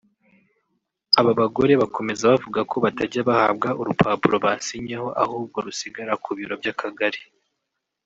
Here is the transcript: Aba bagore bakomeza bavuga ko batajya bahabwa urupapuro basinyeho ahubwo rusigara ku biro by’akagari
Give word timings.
Aba 1.19 1.31
bagore 1.39 1.73
bakomeza 1.81 2.23
bavuga 2.33 2.59
ko 2.69 2.75
batajya 2.85 3.21
bahabwa 3.29 3.69
urupapuro 3.81 4.35
basinyeho 4.45 5.07
ahubwo 5.23 5.57
rusigara 5.65 6.13
ku 6.23 6.29
biro 6.37 6.55
by’akagari 6.61 7.21